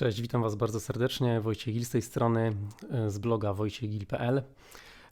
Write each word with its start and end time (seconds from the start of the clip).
Cześć, 0.00 0.20
witam 0.20 0.42
Was 0.42 0.54
bardzo 0.54 0.80
serdecznie. 0.80 1.40
Wojciech 1.40 1.74
Gil 1.74 1.84
z 1.84 1.90
tej 1.90 2.02
strony, 2.02 2.52
e, 2.90 3.10
z 3.10 3.18
bloga 3.18 3.52
wojciechgil.pl. 3.52 4.42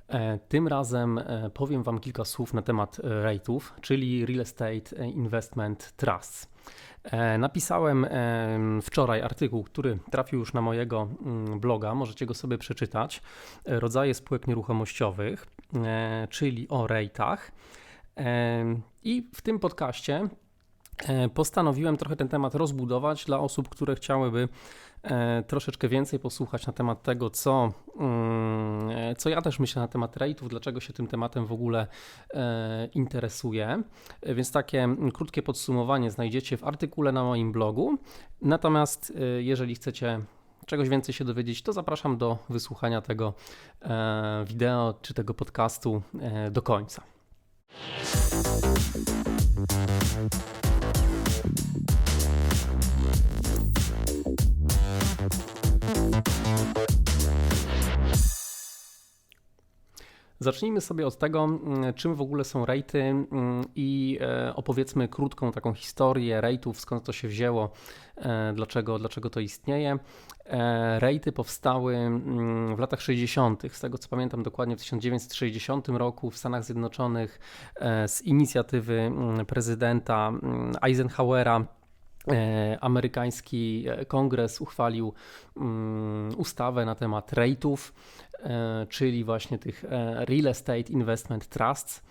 E, 0.08 0.38
tym 0.38 0.68
razem 0.68 1.18
e, 1.18 1.50
powiem 1.54 1.82
Wam 1.82 2.00
kilka 2.00 2.24
słów 2.24 2.54
na 2.54 2.62
temat 2.62 3.00
REITów, 3.02 3.74
czyli 3.80 4.26
Real 4.26 4.40
Estate 4.40 5.06
Investment 5.06 5.92
Trusts. 5.96 6.48
Napisałem 7.38 8.06
wczoraj 8.82 9.22
artykuł, 9.22 9.64
który 9.64 9.98
trafił 10.10 10.38
już 10.38 10.52
na 10.52 10.60
mojego 10.60 11.08
mm, 11.22 11.60
bloga, 11.60 11.94
możecie 11.94 12.26
go 12.26 12.34
sobie 12.34 12.58
przeczytać. 12.58 13.22
Rodzaje 13.64 14.14
spółek 14.14 14.46
nieruchomościowych, 14.46 15.46
czyli 16.30 16.68
o 16.68 16.86
REITach. 16.86 17.52
I 19.04 19.28
w 19.34 19.42
tym 19.42 19.58
podcaście 19.58 20.28
postanowiłem 21.34 21.96
trochę 21.96 22.16
ten 22.16 22.28
temat 22.28 22.54
rozbudować 22.54 23.24
dla 23.24 23.38
osób, 23.38 23.68
które 23.68 23.94
chciałyby 23.94 24.48
e, 25.02 25.42
troszeczkę 25.42 25.88
więcej 25.88 26.18
posłuchać 26.18 26.66
na 26.66 26.72
temat 26.72 27.02
tego, 27.02 27.30
co, 27.30 27.72
mm, 27.96 28.90
e, 28.90 29.14
co 29.16 29.28
ja 29.28 29.42
też 29.42 29.58
myślę 29.58 29.82
na 29.82 29.88
temat 29.88 30.16
rate'ów, 30.16 30.48
dlaczego 30.48 30.80
się 30.80 30.92
tym 30.92 31.06
tematem 31.06 31.46
w 31.46 31.52
ogóle 31.52 31.86
interesuję. 32.94 33.82
Więc 34.22 34.52
takie 34.52 34.96
krótkie 35.14 35.42
podsumowanie 35.42 36.10
znajdziecie 36.10 36.56
w 36.56 36.64
artykule 36.64 37.12
na 37.12 37.24
moim 37.24 37.52
blogu. 37.52 37.98
Natomiast 38.42 39.12
jeżeli 39.38 39.74
chcecie 39.74 40.20
czegoś 40.66 40.88
więcej 40.88 41.14
się 41.14 41.24
dowiedzieć, 41.24 41.62
to 41.62 41.72
zapraszam 41.72 42.18
do 42.18 42.38
wysłuchania 42.48 43.00
tego 43.00 43.34
wideo 44.46 44.94
czy 45.02 45.14
tego 45.14 45.34
podcastu 45.34 46.02
do 46.50 46.62
końca. 46.62 47.02
Zacznijmy 60.40 60.80
sobie 60.80 61.06
od 61.06 61.18
tego, 61.18 61.44
mm, 61.44 61.94
czym 61.94 62.14
w 62.14 62.20
ogóle 62.20 62.44
są 62.44 62.66
rejty 62.66 63.02
mm, 63.02 63.64
i 63.74 64.18
e, 64.20 64.54
opowiedzmy 64.56 65.08
krótką 65.08 65.52
taką 65.52 65.74
historię 65.74 66.40
rejtów, 66.40 66.80
skąd 66.80 67.04
to 67.04 67.12
się 67.12 67.28
wzięło, 67.28 67.70
e, 68.16 68.52
dlaczego, 68.54 68.98
dlaczego 68.98 69.30
to 69.30 69.40
istnieje. 69.40 69.98
E, 70.46 71.00
rejty 71.00 71.32
powstały 71.32 71.96
mm, 71.96 72.76
w 72.76 72.78
latach 72.78 73.00
60., 73.00 73.62
z 73.72 73.80
tego 73.80 73.98
co 73.98 74.08
pamiętam 74.08 74.42
dokładnie 74.42 74.76
w 74.76 74.80
1960 74.80 75.88
roku 75.88 76.30
w 76.30 76.36
Stanach 76.36 76.64
Zjednoczonych 76.64 77.40
z 78.06 78.22
inicjatywy 78.22 79.12
prezydenta 79.46 80.32
Eisenhowera 80.82 81.77
amerykański 82.80 83.86
kongres 84.08 84.60
uchwalił 84.60 85.12
ustawę 86.36 86.84
na 86.84 86.94
temat 86.94 87.32
rejtów. 87.32 87.92
E, 88.42 88.86
czyli 88.88 89.24
właśnie 89.24 89.58
tych 89.58 89.84
e, 89.84 90.24
Real 90.24 90.46
Estate 90.46 90.80
Investment 90.92 91.48
Trusts. 91.48 92.08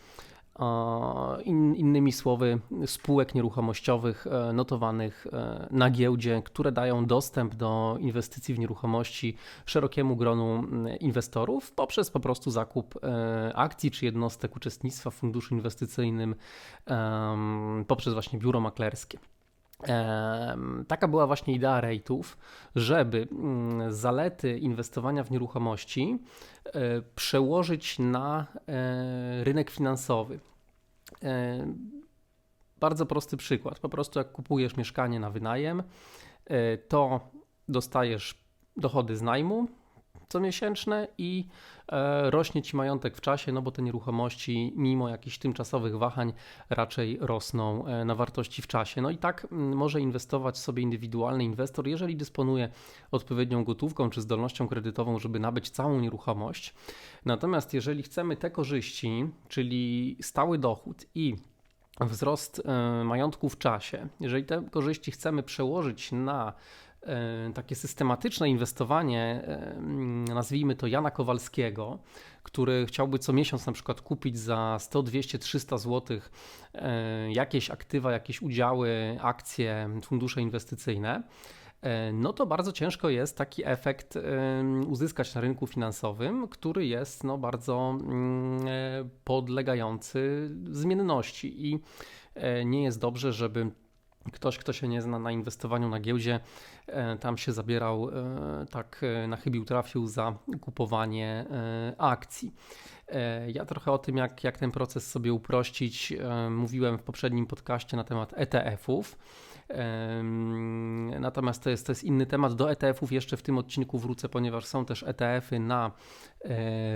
In, 1.44 1.76
innymi 1.76 2.12
słowy, 2.12 2.60
spółek 2.86 3.36
nieruchomościowych 3.36 4.28
e, 4.28 4.54
notowanych 4.54 5.28
na 5.72 5.90
giełdzie, 5.90 6.42
które 6.46 6.72
dają 6.72 7.06
dostęp 7.06 7.56
do 7.56 7.98
inwestycji 8.00 8.54
w 8.54 8.60
nieruchomości 8.60 9.38
szerokiemu 9.66 10.16
gronu 10.16 10.64
inwestorów 11.00 11.72
poprzez 11.72 12.12
po 12.12 12.20
prostu 12.20 12.52
zakup 12.52 13.00
akcji 13.54 13.92
czy 13.92 14.06
jednostek 14.06 14.56
uczestnictwa 14.56 15.10
w 15.10 15.14
funduszu 15.14 15.56
inwestycyjnym 15.56 16.36
poprzez 17.88 18.14
właśnie 18.14 18.40
biuro 18.40 18.60
maklerskie. 18.60 19.20
Taka 20.88 21.08
była 21.08 21.28
właśnie 21.28 21.54
idea 21.54 21.82
rejtów, 21.82 22.38
żeby 22.76 23.28
mm, 23.32 23.94
zalety 23.94 24.58
inwestowania 24.58 25.24
w 25.24 25.32
nieruchomości 25.32 26.20
e, 26.66 27.02
przełożyć 27.02 28.00
na 28.00 28.46
e, 28.68 29.44
rynek 29.44 29.70
finansowy. 29.70 30.40
E, 31.24 31.68
bardzo 32.80 33.06
prosty 33.06 33.38
przykład. 33.38 33.80
Po 33.80 33.90
prostu 33.90 34.20
jak 34.20 34.32
kupujesz 34.32 34.78
mieszkanie 34.78 35.20
na 35.20 35.30
wynajem, 35.30 35.84
to 36.88 37.20
dostajesz 37.70 38.36
dochody 38.78 39.18
z 39.18 39.22
najmu, 39.22 39.68
comiesięczne 40.28 41.08
i 41.18 41.48
e, 41.92 42.32
rośnie 42.32 42.62
ci 42.62 42.76
majątek 42.76 43.18
w 43.18 43.22
czasie, 43.22 43.52
no 43.52 43.62
bo 43.62 43.72
te 43.72 43.82
nieruchomości, 43.82 44.74
mimo 44.76 45.10
jakichś 45.10 45.38
tymczasowych 45.38 45.98
wahań, 45.98 46.34
raczej 46.70 47.18
rosną 47.22 47.86
e, 47.86 48.06
na 48.06 48.16
wartości 48.16 48.62
w 48.62 48.68
czasie. 48.68 49.02
No 49.02 49.10
i 49.10 49.18
tak 49.18 49.48
może 49.52 50.02
inwestować 50.02 50.58
sobie 50.58 50.84
indywidualny 50.84 51.44
inwestor, 51.44 51.88
jeżeli 51.88 52.16
dysponuje 52.16 52.70
odpowiednią 53.12 53.64
gotówką 53.64 54.10
czy 54.10 54.22
zdolnością 54.22 54.68
kredytową, 54.68 55.20
żeby 55.20 55.40
nabyć 55.40 55.70
całą 55.70 56.00
nieruchomość. 56.00 56.74
Natomiast 57.26 57.74
jeżeli 57.74 58.04
chcemy 58.04 58.38
te 58.38 58.52
korzyści, 58.52 59.30
czyli 59.48 60.18
stały 60.22 60.58
dochód 60.58 61.06
i 61.16 61.36
wzrost 62.02 62.62
e, 62.66 63.04
majątku 63.04 63.50
w 63.50 63.58
czasie, 63.58 64.08
jeżeli 64.20 64.44
te 64.44 64.64
korzyści 64.72 65.12
chcemy 65.12 65.44
przełożyć 65.44 66.12
na 66.12 66.54
takie 67.54 67.76
systematyczne 67.76 68.50
inwestowanie, 68.50 69.44
e, 69.48 69.82
nazwijmy 70.34 70.76
to 70.76 70.88
Jana 70.88 71.12
Kowalskiego, 71.12 72.00
który 72.44 72.86
chciałby 72.86 73.20
co 73.20 73.34
miesiąc 73.34 73.66
na 73.66 73.74
przykład 73.74 74.02
kupić 74.02 74.40
za 74.40 74.78
100, 74.80 75.04
200, 75.04 75.40
300 75.40 75.78
zł 75.78 76.20
jakieś 77.30 77.72
aktywa, 77.72 78.12
jakieś 78.12 78.42
udziały, 78.42 79.18
akcje, 79.22 79.90
fundusze 80.04 80.42
inwestycyjne, 80.42 81.24
e, 81.82 82.14
no 82.14 82.34
to 82.34 82.46
bardzo 82.46 82.72
ciężko 82.72 83.10
jest 83.10 83.38
taki 83.38 83.62
efekt 83.66 84.18
uzyskać 84.88 85.36
na 85.36 85.42
rynku 85.42 85.68
finansowym, 85.68 86.48
który 86.48 86.86
jest 86.86 87.24
no 87.24 87.38
bardzo 87.38 87.98
mm, 88.02 88.66
podlegający 89.24 90.50
zmienności 90.72 91.68
i 91.72 91.80
nie 92.66 92.84
jest 92.84 93.00
dobrze, 93.00 93.34
żeby 93.34 93.72
Ktoś, 94.32 94.58
kto 94.58 94.74
się 94.74 94.88
nie 94.88 95.02
zna 95.02 95.20
na 95.20 95.32
inwestowaniu 95.32 95.90
na 95.90 96.00
giełdzie, 96.00 96.40
e, 96.88 97.18
tam 97.18 97.38
się 97.38 97.52
zabierał, 97.52 98.10
e, 98.10 98.66
tak 98.72 99.02
e, 99.04 99.28
na 99.28 99.38
chybił 99.38 99.66
trafił 99.66 100.08
za 100.08 100.38
kupowanie 100.62 101.46
akcji. 101.98 102.54
Ja 103.54 103.66
trochę 103.66 103.92
o 103.92 103.98
tym, 103.98 104.18
jak, 104.18 104.44
jak 104.44 104.58
ten 104.58 104.72
proces 104.72 105.12
sobie 105.12 105.34
uprościć, 105.34 106.14
mówiłem 106.50 106.98
w 106.98 107.04
poprzednim 107.04 107.46
podcaście 107.46 107.98
na 107.98 108.04
temat 108.04 108.34
ETF-ów. 108.36 109.18
Natomiast 111.20 111.64
to 111.64 111.70
jest, 111.70 111.86
to 111.86 111.92
jest 111.92 112.04
inny 112.04 112.26
temat. 112.26 112.56
Do 112.56 112.72
ETF-ów 112.72 113.12
jeszcze 113.12 113.38
w 113.38 113.42
tym 113.42 113.58
odcinku 113.58 114.00
wrócę, 114.00 114.30
ponieważ 114.30 114.66
są 114.66 114.86
też 114.86 115.04
ETF-y 115.04 115.60
na 115.60 115.92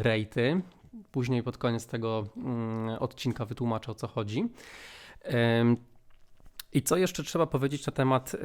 rejty. 0.02 0.62
Później 1.12 1.44
pod 1.44 1.58
koniec 1.58 1.88
tego 1.88 2.28
mm, 2.38 2.90
odcinka 3.00 3.46
wytłumaczę 3.46 3.92
o 3.92 3.96
co 3.96 4.08
chodzi. 4.08 4.50
I 6.74 6.82
co 6.82 6.98
jeszcze 6.98 7.24
trzeba 7.24 7.48
powiedzieć 7.48 7.86
na 7.86 7.94
temat 7.94 8.36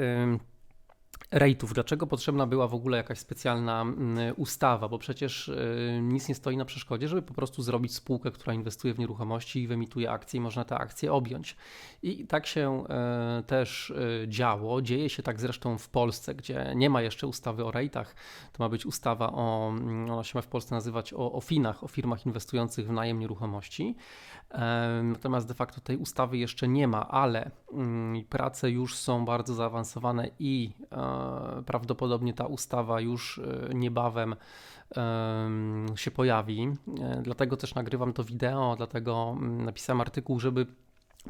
rejtów. 1.31 1.75
Dlaczego 1.75 2.07
potrzebna 2.07 2.47
była 2.47 2.69
w 2.69 2.75
ogóle 2.75 2.97
jakaś 2.97 3.19
specjalna 3.19 3.83
mm, 3.83 4.35
ustawa? 4.37 4.89
Bo 4.89 4.99
przecież 4.99 5.49
y, 5.49 6.01
nic 6.03 6.29
nie 6.29 6.35
stoi 6.35 6.57
na 6.57 6.65
przeszkodzie, 6.65 7.09
żeby 7.09 7.23
po 7.23 7.35
prostu 7.35 7.63
zrobić 7.63 7.95
spółkę, 7.95 8.31
która 8.31 8.55
inwestuje 8.55 8.95
w 8.95 8.99
nieruchomości 8.99 9.63
i 9.63 9.67
wyemituje 9.67 10.11
akcje 10.11 10.39
i 10.39 10.41
można 10.41 10.65
te 10.65 10.79
akcje 10.79 11.13
objąć. 11.13 11.57
I 12.03 12.27
tak 12.27 12.47
się 12.47 12.85
e, 12.89 13.43
też 13.47 13.91
e, 13.91 14.29
działo. 14.29 14.83
Dzieje 14.83 15.11
się 15.11 15.23
tak 15.23 15.41
zresztą 15.41 15.79
w 15.79 15.89
Polsce, 15.89 16.35
gdzie 16.35 16.73
nie 16.77 16.91
ma 16.91 17.03
jeszcze 17.03 17.27
ustawy 17.27 17.65
o 17.65 17.71
rejtach. 17.71 18.15
To 18.53 18.65
ma 18.65 18.69
być 18.69 18.87
ustawa 18.87 19.33
o, 19.33 19.69
mm, 19.69 20.11
ona 20.11 20.25
się 20.25 20.33
ma 20.35 20.43
w 20.43 20.47
Polsce 20.47 20.75
nazywać 20.75 21.15
o, 21.15 21.33
o 21.33 21.41
FINach, 21.41 21.85
o 21.85 21.89
firmach 21.89 22.27
inwestujących 22.27 22.87
w 22.87 22.93
najem 22.93 23.19
nieruchomości. 23.19 23.97
E, 24.51 25.01
natomiast 25.05 25.49
de 25.49 25.55
facto 25.55 25.81
tej 25.81 25.97
ustawy 25.97 26.39
jeszcze 26.39 26.69
nie 26.69 26.89
ma, 26.89 27.09
ale 27.09 27.51
mm, 27.73 28.25
prace 28.25 28.71
już 28.71 28.95
są 28.95 29.25
bardzo 29.25 29.55
zaawansowane 29.55 30.31
i 30.39 30.71
prawdopodobnie 31.67 32.35
ta 32.35 32.47
ustawa 32.47 33.01
już 33.01 33.39
e, 33.39 33.75
niebawem 33.75 34.37
się 35.97 36.11
pojawi. 36.11 36.69
E, 37.01 37.23
dlatego 37.23 37.57
też 37.57 37.75
nagrywam 37.75 38.13
to 38.13 38.25
wideo, 38.25 38.75
dlatego 38.77 39.35
mm, 39.39 39.65
napisałem 39.65 40.01
artykuł, 40.01 40.41
żeby 40.41 40.67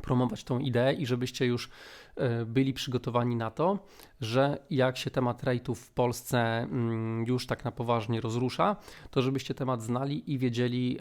promować 0.03 0.45
tą 0.45 0.59
ideę 0.59 0.93
i 0.93 1.07
żebyście 1.07 1.47
już 1.47 1.71
e, 2.17 2.45
byli 2.45 2.73
przygotowani 2.73 3.37
na 3.37 3.51
to, 3.51 3.79
że 4.21 4.59
jak 4.71 4.97
się 4.97 5.11
temat 5.11 5.43
rejtów 5.43 5.81
w 5.81 5.91
Polsce 5.91 6.39
mm, 6.39 7.25
już 7.27 7.47
tak 7.47 7.65
na 7.65 7.73
poważnie 7.73 8.21
rozrusza, 8.21 8.77
to 9.11 9.23
żebyście 9.23 9.55
temat 9.55 9.83
znali 9.83 10.33
i 10.33 10.39
wiedzieli, 10.39 10.99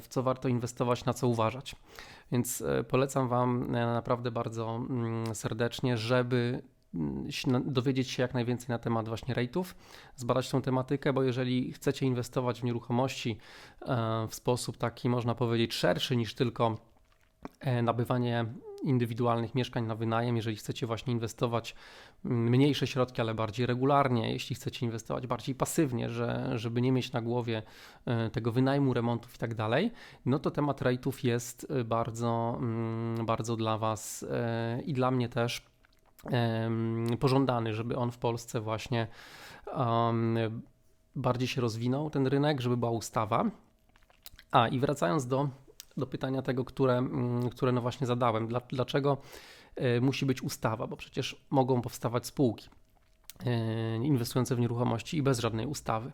w 0.00 0.08
co 0.08 0.22
warto 0.22 0.48
inwestować, 0.48 1.04
na 1.04 1.14
co 1.14 1.28
uważać. 1.28 1.76
Więc 2.32 2.64
polecam 2.88 3.28
Wam 3.28 3.72
naprawdę 3.72 4.30
bardzo 4.30 4.76
mm, 4.76 5.34
serdecznie, 5.34 5.96
żeby 5.96 6.62
dowiedzieć 7.64 8.10
się 8.10 8.22
jak 8.22 8.34
najwięcej 8.34 8.68
na 8.68 8.78
temat 8.78 9.08
właśnie 9.08 9.34
rate'ów, 9.34 9.64
zbadać 10.16 10.50
tą 10.50 10.62
tematykę, 10.62 11.12
bo 11.12 11.22
jeżeli 11.22 11.72
chcecie 11.72 12.06
inwestować 12.06 12.60
w 12.60 12.64
nieruchomości 12.64 13.38
e, 13.82 14.26
w 14.28 14.34
sposób 14.34 14.76
taki, 14.76 15.08
można 15.08 15.34
powiedzieć, 15.34 15.74
szerszy 15.74 16.16
niż 16.16 16.34
tylko 16.34 16.76
e, 17.60 17.82
nabywanie 17.82 18.46
indywidualnych 18.82 19.54
mieszkań 19.54 19.86
na 19.86 19.94
wynajem, 19.94 20.36
jeżeli 20.36 20.56
chcecie 20.56 20.86
właśnie 20.86 21.12
inwestować 21.12 21.74
mm, 22.24 22.48
mniejsze 22.48 22.86
środki, 22.86 23.20
ale 23.20 23.34
bardziej 23.34 23.66
regularnie, 23.66 24.32
jeśli 24.32 24.56
chcecie 24.56 24.86
inwestować 24.86 25.26
bardziej 25.26 25.54
pasywnie, 25.54 26.10
że, 26.10 26.50
żeby 26.54 26.80
nie 26.80 26.92
mieć 26.92 27.12
na 27.12 27.22
głowie 27.22 27.62
e, 28.06 28.30
tego 28.30 28.52
wynajmu, 28.52 28.94
remontów 28.94 29.34
i 29.34 29.38
tak 29.38 29.54
dalej, 29.54 29.92
no 30.26 30.38
to 30.38 30.50
temat 30.50 30.82
rate'ów 30.82 31.24
jest 31.24 31.72
bardzo, 31.84 32.56
mm, 32.58 33.26
bardzo 33.26 33.56
dla 33.56 33.78
Was 33.78 34.26
i 34.84 34.92
dla 34.92 35.10
mnie 35.10 35.28
też 35.28 35.73
pożądany, 37.20 37.74
żeby 37.74 37.96
on 37.96 38.10
w 38.10 38.18
Polsce 38.18 38.60
właśnie 38.60 39.06
bardziej 41.16 41.48
się 41.48 41.60
rozwinął, 41.60 42.10
ten 42.10 42.26
rynek, 42.26 42.60
żeby 42.60 42.76
była 42.76 42.90
ustawa. 42.90 43.44
A 44.50 44.68
i 44.68 44.78
wracając 44.78 45.26
do 45.26 45.48
do 45.96 46.06
pytania 46.06 46.42
tego, 46.42 46.64
które, 46.64 46.98
mm, 46.98 47.50
które 47.50 47.72
no 47.72 47.80
właśnie 47.80 48.06
zadałem. 48.06 48.48
Dlaczego 48.68 49.18
e, 49.76 50.00
musi 50.00 50.26
być 50.26 50.42
ustawa? 50.42 50.86
Bo 50.86 50.96
przecież 50.96 51.44
mogą 51.50 51.82
powstawać 51.82 52.26
spółki 52.26 52.68
e, 53.46 53.96
inwestujące 53.96 54.56
w 54.56 54.60
nieruchomości 54.60 55.16
i 55.16 55.22
bez 55.22 55.38
żadnej 55.38 55.66
ustawy, 55.66 56.12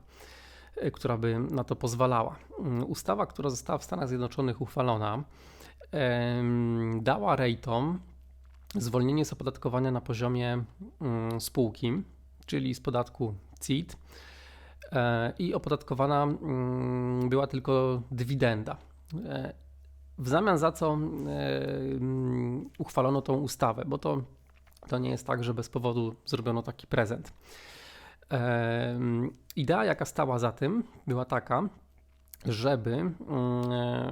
e, 0.77 0.91
która 0.91 1.17
by 1.17 1.39
na 1.39 1.65
to 1.65 1.77
pozwalała. 1.77 2.37
Mm, 2.59 2.91
ustawa, 2.91 3.27
która 3.27 3.51
została 3.51 3.79
w 3.79 3.85
Stanach 3.85 4.09
Zjednoczonych 4.09 4.61
uchwalona, 4.61 5.25
dała 7.01 7.37
rejtom 7.37 8.01
zwolnienie 8.75 9.25
z 9.25 9.33
opodatkowania 9.33 9.91
na 9.91 10.01
poziomie 10.01 10.65
mm, 11.01 11.41
spółki, 11.41 12.03
czyli 12.47 12.75
z 12.75 12.81
podatku 12.81 13.35
CIT 13.61 13.97
i 15.39 15.55
opodatkowana 15.55 16.27
była 17.29 17.47
tylko 17.47 18.03
dywidenda. 18.11 18.77
W 20.21 20.29
zamian 20.29 20.59
za 20.59 20.73
co 20.73 20.87
e, 20.87 20.97
mm, 20.97 22.71
uchwalono 22.79 23.23
tą 23.23 23.35
ustawę, 23.35 23.85
bo 23.87 23.99
to, 23.99 24.23
to 24.89 24.99
nie 24.99 25.11
jest 25.11 25.27
tak, 25.27 25.45
że 25.45 25.55
bez 25.55 25.69
powodu 25.69 26.15
zrobiono 26.27 26.63
taki 26.63 26.87
prezent. 26.87 27.33
E, 28.33 28.99
idea, 29.57 29.85
jaka 29.85 30.05
stała 30.05 30.39
za 30.39 30.53
tym, 30.53 30.85
była 31.07 31.25
taka, 31.25 31.69
żeby 32.47 32.93
mm, 32.93 33.15
e, 33.73 34.11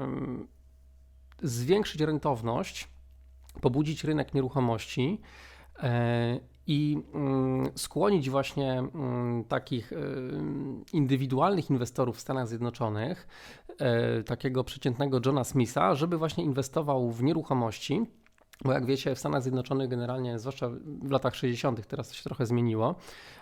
zwiększyć 1.43 2.01
rentowność, 2.01 2.89
pobudzić 3.61 4.05
rynek 4.05 4.35
nieruchomości 4.35 5.21
i 6.69 7.03
mm, 7.15 7.71
skłonić 7.75 8.31
właśnie 8.31 8.73
mm, 8.79 9.45
takich 9.45 9.93
y, 9.93 9.97
indywidualnych 10.93 11.71
inwestorów 11.71 12.17
w 12.17 12.21
Stanach 12.21 12.49
Zjednoczonych, 12.49 13.29
e, 13.79 14.23
takiego 14.23 14.65
przeciętnego 14.65 15.21
Johna 15.27 15.45
Smitha, 15.45 15.95
żeby 15.95 16.19
właśnie 16.19 16.45
inwestował 16.45 17.11
w 17.11 17.23
nieruchomości. 17.23 18.07
Bo 18.65 18.73
jak 18.73 18.87
wiecie, 18.87 19.15
w 19.15 19.19
Stanach 19.19 19.43
Zjednoczonych 19.43 19.89
generalnie, 19.89 20.39
zwłaszcza 20.39 20.69
w 21.03 21.11
latach 21.11 21.35
60., 21.35 21.87
teraz 21.87 22.09
to 22.09 22.15
się 22.15 22.23
trochę 22.23 22.47
zmieniło, 22.47 22.95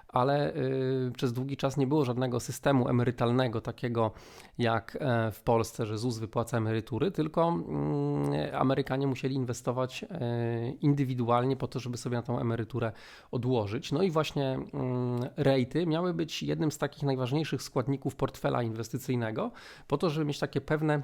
ale 0.08 0.56
y, 0.56 1.12
przez 1.16 1.32
długi 1.32 1.56
czas 1.56 1.76
nie 1.76 1.86
było 1.86 2.04
żadnego 2.04 2.40
systemu 2.40 2.88
emerytalnego 2.88 3.60
takiego 3.60 4.10
jak 4.58 4.98
e, 5.00 5.32
w 5.32 5.42
Polsce, 5.42 5.86
że 5.86 5.98
ZUS 5.98 6.18
wypłaca 6.18 6.58
emerytury, 6.58 7.10
tylko 7.10 7.48
mm, 7.48 8.54
Amerykanie 8.54 9.06
musieli 9.06 9.34
inwestować 9.34 10.04
e, 10.04 10.70
indywidualnie 10.70 11.56
po 11.56 11.68
to, 11.68 11.80
żeby 11.80 11.96
sobie 11.96 12.16
na 12.16 12.22
tą 12.22 12.38
emeryturę 12.38 12.92
odłożyć. 13.30 13.92
No 13.92 14.02
i 14.02 14.10
właśnie 14.10 14.52
mm, 14.52 15.20
rejty 15.36 15.86
miały 15.86 16.14
być 16.14 16.42
jednym 16.42 16.72
z 16.72 16.78
takich 16.78 17.02
najważniejszych 17.02 17.62
składników 17.62 18.16
portfela 18.16 18.62
inwestycyjnego, 18.62 19.50
po 19.88 19.98
to, 19.98 20.10
żeby 20.10 20.26
mieć 20.26 20.38
takie 20.38 20.60
pewne 20.60 21.02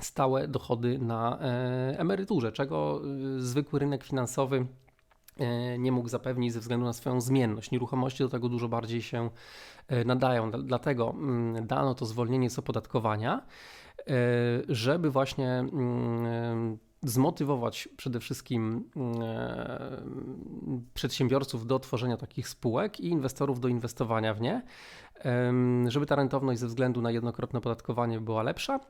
stałe 0.00 0.48
dochody 0.48 0.98
na 0.98 1.38
e, 1.40 1.98
emeryturze, 1.98 2.52
czego 2.52 3.02
y, 3.36 3.42
zwykły 3.42 3.78
rynek 3.78 4.04
finansowy 4.04 4.66
E, 5.40 5.78
nie 5.78 5.92
mógł 5.92 6.08
zapewnić 6.08 6.52
ze 6.52 6.60
względu 6.60 6.86
na 6.86 6.92
swoją 6.92 7.20
zmienność. 7.20 7.70
Nieruchomości 7.70 8.22
do 8.22 8.28
tego 8.28 8.48
dużo 8.48 8.68
bardziej 8.68 9.02
się 9.02 9.30
e, 9.88 10.04
nadają, 10.04 10.50
dlatego 10.50 11.10
mm, 11.10 11.66
dano 11.66 11.94
to 11.94 12.06
zwolnienie 12.06 12.50
z 12.50 12.58
opodatkowania, 12.58 13.46
żeby 14.68 15.10
właśnie 15.10 15.48
mm, 15.48 16.78
zmotywować 17.02 17.88
przede 17.96 18.20
wszystkim 18.20 18.84
mm, 18.96 19.18
przedsiębiorców 20.94 21.66
do 21.66 21.78
tworzenia 21.78 22.16
takich 22.16 22.48
spółek 22.48 23.00
i 23.00 23.08
inwestorów 23.08 23.60
do 23.60 23.68
inwestowania 23.68 24.34
w 24.34 24.40
nie, 24.40 24.62
żeby 25.88 26.06
ta 26.06 26.16
rentowność 26.16 26.60
ze 26.60 26.66
względu 26.66 27.02
na 27.02 27.10
jednokrotne 27.10 27.58
opodatkowanie 27.58 28.20
była 28.20 28.42
lepsza, 28.42 28.80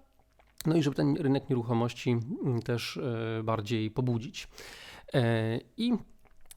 no 0.66 0.76
i 0.76 0.82
żeby 0.82 0.96
ten 0.96 1.16
rynek 1.16 1.50
nieruchomości 1.50 2.16
też 2.64 3.00
bardziej 3.42 3.90
pobudzić. 3.90 4.48
I 5.76 5.92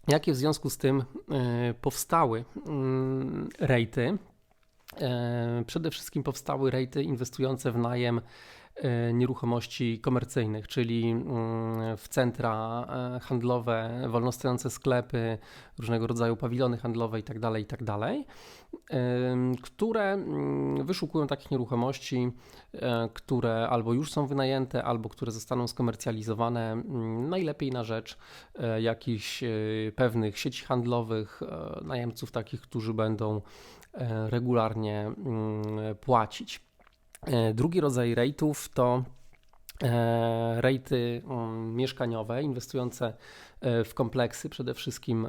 Jakie 0.08 0.34
w 0.34 0.36
związku 0.36 0.70
z 0.70 0.78
tym 0.78 1.04
e, 1.32 1.74
powstały 1.74 2.46
mm, 2.66 3.50
rejty? 3.60 4.18
E, 5.02 5.64
przede 5.68 5.92
wszystkim 5.92 6.24
powstały 6.24 6.72
rejty 6.72 7.04
inwestujące 7.04 7.72
w 7.72 7.78
najem 7.78 8.22
E, 8.76 9.14
nieruchomości 9.14 10.00
komercyjnych, 10.00 10.68
czyli 10.68 11.12
mm, 11.12 11.98
w 11.98 12.08
centra 12.08 12.86
e, 13.16 13.20
handlowe, 13.20 14.06
wolnostojące 14.10 14.70
sklepy, 14.70 15.38
różnego 15.80 16.08
rodzaju 16.08 16.36
pawilony 16.36 16.78
handlowe 16.78 17.18
itd., 17.18 17.40
tak 17.40 17.60
itd., 17.60 17.86
tak 17.86 18.26
które 19.62 20.04
mm, 20.04 20.86
wyszukują 20.86 21.28
takich 21.28 21.52
nieruchomości, 21.52 22.32
które 23.14 23.70
albo 23.70 23.94
już 23.94 24.12
są 24.12 24.28
wynajęte, 24.28 24.84
albo 24.84 25.10
które 25.10 25.32
zostaną 25.32 25.68
skomercjalizowane 25.68 26.72
mm, 26.72 27.30
najlepiej 27.30 27.72
na 27.72 27.84
rzecz 27.84 28.18
jakichś 28.80 29.44
pewnych 29.96 30.40
sieci 30.40 30.66
handlowych, 30.66 31.42
najemców 31.82 32.32
takich, 32.32 32.62
którzy 32.62 32.94
będą 32.94 33.42
regularnie 34.30 35.12
płacić. 36.02 36.62
E, 37.26 37.54
drugi 37.54 37.82
rodzaj 37.82 38.16
rate'ów 38.16 38.70
to 38.74 39.04
e, 39.84 40.62
rejty 40.62 41.22
mm, 41.26 41.76
mieszkaniowe, 41.76 42.44
inwestujące 42.44 43.14
e, 43.62 43.84
w 43.84 43.94
kompleksy, 43.94 44.50
przede 44.50 44.74
wszystkim 44.74 45.28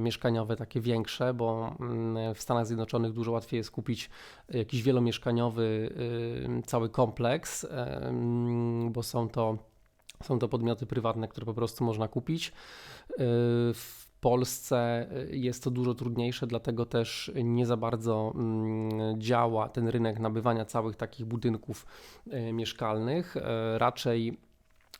mieszkaniowe, 0.00 0.56
takie 0.56 0.80
większe, 0.80 1.34
bo 1.34 1.76
mm, 1.80 2.34
w 2.34 2.40
Stanach 2.40 2.66
Zjednoczonych 2.66 3.12
dużo 3.12 3.32
łatwiej 3.32 3.58
jest 3.58 3.70
kupić 3.70 4.10
jakiś 4.48 4.82
wielomieszkaniowy 4.82 5.90
cały 6.66 6.88
kompleks, 6.88 7.64
mm, 7.64 8.92
bo 8.92 9.02
są 9.02 9.28
to, 9.28 9.58
są 10.22 10.38
to 10.38 10.48
podmioty 10.48 10.86
prywatne, 10.86 11.28
które 11.28 11.46
po 11.46 11.54
prostu 11.54 11.84
można 11.84 12.08
kupić. 12.08 12.52
W 13.74 13.97
Polsce 14.20 15.06
y, 15.32 15.36
jest 15.36 15.64
to 15.64 15.70
dużo 15.70 15.94
trudniejsze, 15.94 16.46
dlatego 16.46 16.86
też 16.86 17.32
nie 17.44 17.66
za 17.66 17.76
bardzo 17.76 18.32
mm, 18.34 19.20
działa 19.20 19.68
ten 19.68 19.88
rynek 19.88 20.18
nabywania 20.18 20.64
całych 20.64 20.96
takich 20.96 21.26
budynków 21.26 21.86
y, 22.26 22.52
mieszkalnych. 22.52 23.36
Y, 23.36 23.40
raczej 23.78 24.38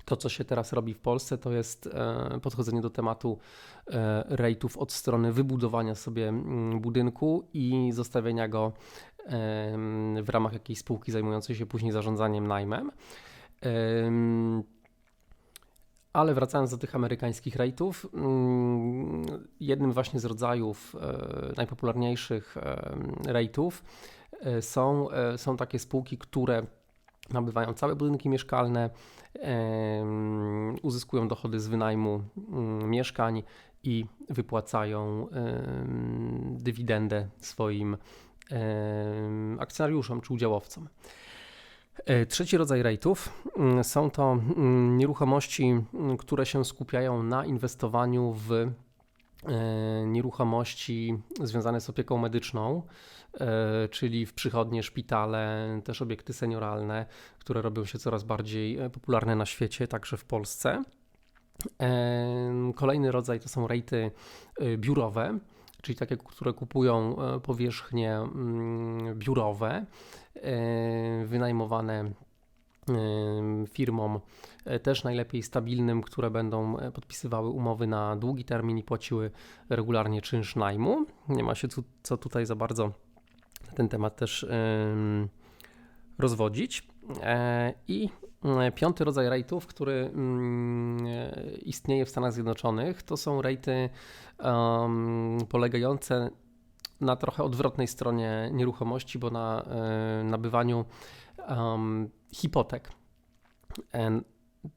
to, 0.05 0.17
co 0.17 0.29
się 0.29 0.45
teraz 0.45 0.73
robi 0.73 0.95
w 0.95 0.99
Polsce, 0.99 1.39
to 1.39 1.53
jest 1.53 1.89
podchodzenie 2.43 2.81
do 2.81 2.91
tematu 2.91 3.39
rejtów 4.29 4.77
od 4.77 4.93
strony 4.93 5.33
wybudowania 5.33 5.95
sobie 5.95 6.29
mm, 6.29 6.81
budynku 6.81 7.45
i 7.55 7.91
zostawienia 7.93 8.49
go 8.49 8.73
w 10.23 10.29
ramach 10.29 10.53
jakiejś 10.53 10.79
spółki 10.79 11.13
zajmującej 11.13 11.57
się 11.57 11.67
później 11.67 11.93
zarządzaniem 11.93 12.47
najmem. 12.47 12.91
Ale 16.19 16.35
wracając 16.35 16.71
do 16.71 16.79
tych 16.79 16.95
amerykańskich 16.95 17.57
rate'ów, 17.57 18.09
mm, 18.15 19.27
jednym 19.61 19.93
właśnie 19.93 20.21
z 20.21 20.25
rodzajów 20.25 20.97
e, 21.01 21.53
najpopularniejszych 21.57 22.57
e, 22.57 22.97
rate'ów 23.23 23.73
e, 24.41 24.63
są, 24.63 25.09
są 25.37 25.57
takie 25.57 25.79
spółki, 25.79 26.19
które 26.19 26.63
nabywają 27.31 27.75
całe 27.75 27.97
budynki 27.97 28.29
mieszkalne, 28.29 28.91
uzyskują 30.83 31.29
dochody 31.29 31.61
z 31.61 31.69
wynajmu 31.69 32.23
mm, 32.37 32.91
mieszkań 32.91 33.43
i 33.85 34.07
wypłacają 34.29 35.29
dywidendę 36.43 37.29
swoim 37.41 37.97
akcjonariuszom 39.59 40.21
czy 40.21 40.35
udziałowcom. 40.35 40.89
E, 42.05 42.27
trzeci 42.27 42.57
rodzaj 42.57 42.83
rejtów 42.83 43.43
mm, 43.57 43.85
są 43.85 44.11
to 44.11 44.33
mm, 44.33 44.99
nieruchomości, 44.99 45.65
mm, 45.65 46.17
które 46.17 46.47
się 46.47 46.65
skupiają 46.65 47.23
na 47.23 47.45
inwestowaniu 47.45 48.33
w 48.33 48.53
e, 48.53 48.71
nieruchomości 50.07 51.19
związane 51.43 51.81
z 51.81 51.91
opieką 51.91 52.19
medyczną, 52.19 52.83
e, 53.41 53.89
czyli 53.89 54.27
w 54.27 54.35
przychodnie, 54.35 54.83
szpitale, 54.83 55.69
też 55.85 56.03
obiekty 56.03 56.33
senioralne, 56.33 57.07
które 57.39 57.63
robią 57.63 57.85
się 57.85 57.99
coraz 57.99 58.25
bardziej 58.25 58.79
popularne 58.93 59.37
na 59.37 59.47
świecie, 59.47 59.89
także 59.89 60.17
w 60.17 60.25
Polsce. 60.25 60.83
Kolejny 62.75 63.13
rodzaj 63.13 63.41
to 63.41 63.49
są 63.49 63.67
rejty 63.67 64.11
biurowe, 64.77 65.39
czyli 65.83 65.99
takie, 65.99 66.17
które 66.17 66.53
kupują 66.53 67.17
powierzchnie 67.43 68.21
biurowe 69.15 69.87
wynajmowane 71.25 72.11
firmom 73.69 74.21
też 74.83 75.05
najlepiej 75.05 75.43
stabilnym, 75.43 76.03
które 76.03 76.31
będą 76.31 76.77
podpisywały 76.95 77.49
umowy 77.49 77.87
na 77.87 78.17
długi 78.17 78.45
termin 78.45 78.79
i 78.79 78.83
płaciły 78.83 79.31
regularnie 79.71 80.23
czynsz 80.23 80.57
najmu. 80.57 81.07
Nie 81.29 81.45
ma 81.45 81.55
się 81.55 81.69
co 82.03 82.17
tutaj 82.17 82.47
za 82.47 82.57
bardzo 82.57 82.93
ten 83.75 83.89
temat 83.89 84.17
też 84.17 84.47
rozwodzić. 86.19 86.89
I 87.89 88.09
E, 88.45 88.73
piąty 88.73 89.05
rodzaj 89.05 89.27
rate'ów, 89.27 89.61
który 89.61 89.93
mm, 89.93 91.07
e, 91.07 91.33
istnieje 91.63 92.05
w 92.05 92.09
Stanach 92.09 92.33
Zjednoczonych, 92.33 93.03
to 93.03 93.17
są 93.17 93.43
um, 94.39 95.39
polegające 95.49 96.31
na 97.01 97.17
trochę 97.17 97.45
odwrotnej 97.45 97.89
stronie 97.89 98.51
nieruchomości, 98.53 99.19
bo 99.19 99.31
na 99.31 99.65
y, 100.21 100.25
nabywaniu 100.25 100.85
um, 101.49 102.09
hipotek. 102.33 102.93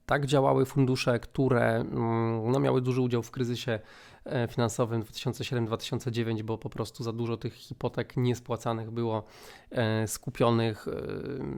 Tak 0.05 0.25
działały 0.25 0.65
fundusze, 0.65 1.19
które 1.19 1.75
mm, 1.75 2.51
no, 2.51 2.59
miały 2.59 2.81
duży 2.81 3.01
udział 3.01 3.23
w 3.23 3.31
kryzysie 3.31 3.79
E, 4.25 4.47
finansowym 4.47 5.03
2007-2009, 5.03 6.43
bo 6.43 6.57
po 6.57 6.69
prostu 6.69 7.03
za 7.03 7.11
dużo 7.13 7.37
tych 7.37 7.53
hipotek 7.53 8.17
niespłacanych 8.17 8.91
było 8.91 9.23
e, 9.71 10.07
skupionych, 10.07 10.87
e, 10.87 10.91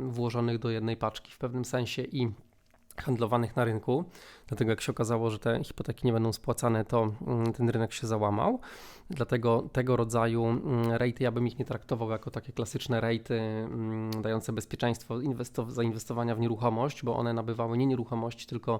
włożonych 0.07 0.59
do 0.59 0.69
jednej 0.69 0.97
paczki 0.97 1.31
w 1.31 1.37
pewnym 1.37 1.65
sensie 1.65 2.01
i 2.01 2.31
handlowanych 3.01 3.55
na 3.55 3.65
rynku. 3.65 4.05
Dlatego 4.47 4.71
jak 4.71 4.81
się 4.81 4.91
okazało, 4.91 5.29
że 5.29 5.39
te 5.39 5.63
hipoteki 5.63 6.07
nie 6.07 6.13
będą 6.13 6.33
spłacane, 6.33 6.85
to 6.85 7.11
mm, 7.27 7.53
ten 7.53 7.69
rynek 7.69 7.93
się 7.93 8.07
załamał. 8.07 8.59
Dlatego 9.09 9.69
tego 9.71 9.95
rodzaju 9.95 10.45
mm, 10.45 10.91
rejty 10.91 11.23
ja 11.23 11.31
bym 11.31 11.47
ich 11.47 11.59
nie 11.59 11.65
traktował 11.65 12.09
jako 12.09 12.31
takie 12.31 12.53
klasyczne 12.53 13.01
rejty 13.01 13.39
mm, 13.39 14.21
dające 14.21 14.53
bezpieczeństwo 14.53 15.15
zainwestowania 15.67 16.35
w 16.35 16.39
nieruchomość, 16.39 17.03
bo 17.03 17.15
one 17.15 17.33
nabywały 17.33 17.77
nie 17.77 17.85
nieruchomości, 17.85 18.47
tylko 18.47 18.79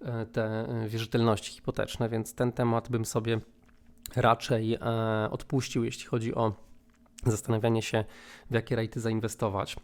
e, 0.00 0.26
te 0.26 0.44
e, 0.44 0.88
wierzytelności 0.88 1.52
hipoteczne, 1.52 2.08
więc 2.08 2.34
ten 2.34 2.52
temat 2.52 2.88
bym 2.88 3.04
sobie 3.04 3.40
raczej 4.16 4.74
e, 4.74 4.80
odpuścił, 5.30 5.84
jeśli 5.84 6.06
chodzi 6.06 6.34
o 6.34 6.52
zastanawianie 7.26 7.82
się, 7.82 8.04
w 8.50 8.54
jakie 8.54 8.76
rejty 8.76 9.00
zainwestować. 9.00 9.76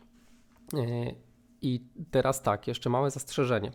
I 1.64 1.80
teraz 2.10 2.42
tak, 2.42 2.68
jeszcze 2.68 2.90
małe 2.90 3.10
zastrzeżenie. 3.10 3.70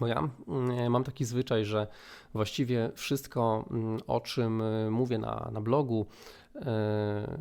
Bo 0.00 0.06
ja 0.06 0.28
mm, 0.48 0.92
mam 0.92 1.04
taki 1.04 1.24
zwyczaj, 1.24 1.64
że 1.64 1.86
właściwie 2.34 2.90
wszystko, 2.94 3.64
mm, 3.70 4.00
o 4.06 4.20
czym 4.20 4.60
y, 4.60 4.90
mówię 4.90 5.18
na, 5.18 5.50
na 5.52 5.60
blogu, 5.60 6.06
y, 6.56 6.60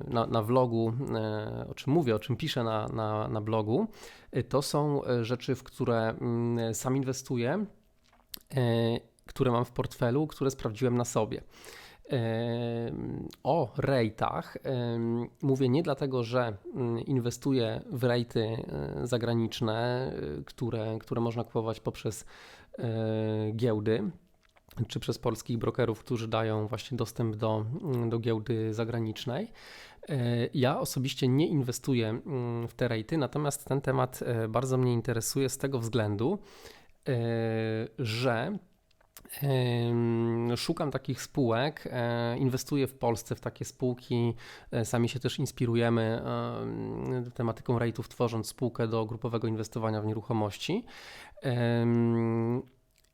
na, 0.07 0.27
na 0.27 0.41
vlogu, 0.43 0.93
y, 1.65 1.69
o 1.69 1.73
czym 1.73 1.93
mówię, 1.93 2.15
o 2.15 2.19
czym 2.19 2.35
piszę 2.35 2.63
na, 2.63 2.87
na, 2.87 3.27
na 3.27 3.41
blogu, 3.41 3.87
to 4.49 4.61
są 4.61 5.01
rzeczy, 5.21 5.55
w 5.55 5.63
które 5.63 6.15
mm, 6.21 6.75
sam 6.75 6.97
inwestuję, 6.97 7.65
które 9.25 9.51
mam 9.51 9.65
w 9.65 9.71
portfelu, 9.71 10.27
które 10.27 10.51
sprawdziłem 10.51 10.97
na 10.97 11.05
sobie. 11.05 11.41
O 13.43 13.71
rejtach 13.77 14.57
mówię 15.41 15.69
nie 15.69 15.83
dlatego, 15.83 16.23
że 16.23 16.57
mm, 16.75 16.99
inwestuję 16.99 17.81
w 17.91 18.03
rejty 18.03 18.41
e, 18.41 19.07
zagraniczne, 19.07 20.11
e, 20.39 20.43
które, 20.43 20.97
które 20.99 21.21
można 21.21 21.43
kupować 21.43 21.79
poprzez 21.79 22.25
e, 22.79 23.51
giełdy 23.51 24.11
czy 24.87 24.99
przez 24.99 25.19
polskich 25.19 25.57
brokerów, 25.57 25.99
którzy 25.99 26.27
dają 26.27 26.67
właśnie 26.67 26.97
dostęp 26.97 27.35
do, 27.35 27.65
mm, 27.81 28.09
do 28.09 28.19
giełdy 28.19 28.73
zagranicznej. 28.73 29.51
Ja 30.53 30.79
osobiście 30.79 31.27
nie 31.27 31.47
inwestuję 31.47 32.09
mm, 32.09 32.67
w 32.67 32.73
te 32.73 32.87
rejty, 32.87 33.17
natomiast 33.17 33.65
ten 33.65 33.81
temat 33.81 34.19
bardzo 34.49 34.77
mnie 34.77 34.93
interesuje 34.93 35.49
z 35.49 35.57
tego 35.57 35.79
względu, 35.79 36.39
że 37.99 38.57
Szukam 40.55 40.91
takich 40.91 41.21
spółek, 41.21 41.87
e, 41.91 42.37
inwestuję 42.37 42.87
w 42.87 42.93
Polsce 42.93 43.35
w 43.35 43.39
takie 43.39 43.65
spółki, 43.65 44.33
e, 44.71 44.85
sami 44.85 45.09
się 45.09 45.19
też 45.19 45.39
inspirujemy 45.39 46.21
tematyką 47.33 47.79
rate'ów, 47.79 48.07
tworząc 48.07 48.47
spółkę 48.47 48.87
do 48.87 49.05
grupowego 49.05 49.47
inwestowania 49.47 50.01
w 50.01 50.05
nieruchomości. 50.05 50.85